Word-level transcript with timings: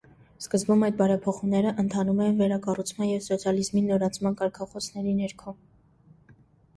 Սկզբում 0.43 0.83
այդ 0.85 0.95
բարեփոխումները 1.01 1.73
ընթանում 1.83 2.21
էին 2.25 2.39
վերակառուցման 2.39 3.11
և 3.11 3.21
սոցիալիզմի 3.25 3.83
նորացման 3.91 4.39
կարգախոսների 4.39 5.13
ներքո։ 5.21 5.55